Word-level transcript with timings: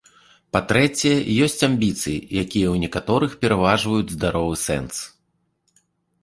Па-трэцяе, 0.55 1.17
ёсць 1.47 1.65
амбіцыі, 1.67 2.15
якія 2.43 2.67
ў 2.73 2.85
некаторых 2.85 3.37
пераважваюць 3.45 4.13
здаровы 4.15 4.55
сэнс. 4.65 4.95